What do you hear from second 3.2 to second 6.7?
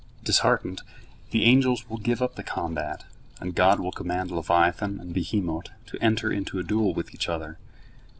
and God will command leviathan and behemot to enter into a